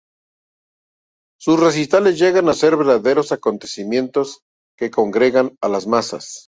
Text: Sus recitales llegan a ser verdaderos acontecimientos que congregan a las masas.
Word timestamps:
Sus 1.39 1.59
recitales 1.59 2.17
llegan 2.17 2.49
a 2.49 2.55
ser 2.55 2.75
verdaderos 2.75 3.31
acontecimientos 3.31 4.39
que 4.75 4.89
congregan 4.89 5.55
a 5.61 5.69
las 5.69 5.85
masas. 5.85 6.39